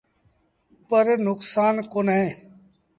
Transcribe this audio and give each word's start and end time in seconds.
پر 0.89 1.05
نڪسآݩ 1.25 1.75
ڪونهي۔ 1.91 2.25